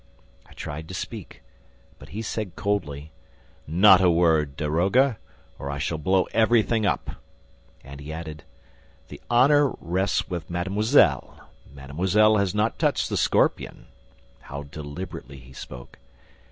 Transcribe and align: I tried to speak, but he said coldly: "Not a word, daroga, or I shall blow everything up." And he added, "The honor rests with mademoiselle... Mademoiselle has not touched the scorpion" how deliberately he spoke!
I 0.47 0.53
tried 0.53 0.87
to 0.87 0.95
speak, 0.95 1.43
but 1.99 2.09
he 2.09 2.23
said 2.23 2.55
coldly: 2.55 3.11
"Not 3.67 4.01
a 4.01 4.09
word, 4.09 4.57
daroga, 4.57 5.19
or 5.59 5.69
I 5.69 5.77
shall 5.77 5.99
blow 5.99 6.23
everything 6.33 6.87
up." 6.87 7.17
And 7.83 7.99
he 7.99 8.11
added, 8.11 8.43
"The 9.09 9.21
honor 9.29 9.73
rests 9.79 10.27
with 10.27 10.49
mademoiselle... 10.49 11.47
Mademoiselle 11.71 12.37
has 12.37 12.55
not 12.55 12.79
touched 12.79 13.09
the 13.09 13.15
scorpion" 13.15 13.89
how 14.39 14.63
deliberately 14.63 15.37
he 15.37 15.53
spoke! 15.53 15.99